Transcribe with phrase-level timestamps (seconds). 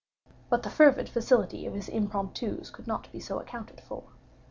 [0.49, 4.05] But the fervid facility of his impromptus could not be so accounted for.